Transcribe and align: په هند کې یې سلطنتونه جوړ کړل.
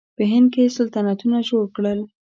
په 0.17 0.23
هند 0.31 0.47
کې 0.53 0.61
یې 0.65 0.73
سلطنتونه 0.77 1.37
جوړ 1.49 1.63
کړل. 1.75 1.99